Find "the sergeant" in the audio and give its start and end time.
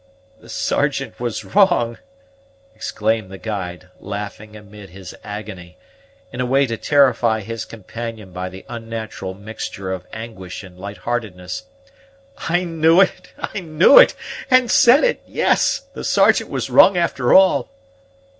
0.39-1.19, 15.93-16.49